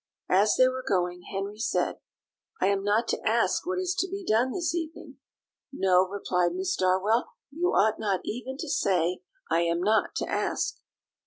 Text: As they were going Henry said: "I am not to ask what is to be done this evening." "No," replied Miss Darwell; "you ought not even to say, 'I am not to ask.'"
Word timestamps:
As 0.31 0.55
they 0.57 0.67
were 0.67 0.81
going 0.87 1.21
Henry 1.31 1.59
said: 1.59 1.99
"I 2.59 2.65
am 2.69 2.83
not 2.83 3.07
to 3.09 3.21
ask 3.23 3.67
what 3.67 3.77
is 3.77 3.93
to 3.99 4.09
be 4.09 4.23
done 4.25 4.51
this 4.51 4.73
evening." 4.73 5.17
"No," 5.71 6.07
replied 6.07 6.53
Miss 6.55 6.75
Darwell; 6.75 7.33
"you 7.51 7.67
ought 7.75 7.99
not 7.99 8.21
even 8.23 8.57
to 8.61 8.67
say, 8.67 9.21
'I 9.51 9.59
am 9.61 9.79
not 9.83 10.15
to 10.15 10.27
ask.'" 10.27 10.79